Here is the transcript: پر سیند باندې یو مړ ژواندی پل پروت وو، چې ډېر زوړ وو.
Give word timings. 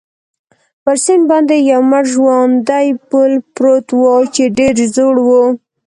پر 0.83 0.95
سیند 1.03 1.23
باندې 1.29 1.55
یو 1.71 1.81
مړ 1.91 2.03
ژواندی 2.13 2.87
پل 3.09 3.31
پروت 3.55 3.87
وو، 3.99 4.17
چې 4.35 4.43
ډېر 4.57 4.75
زوړ 4.95 5.15
وو. 5.27 5.43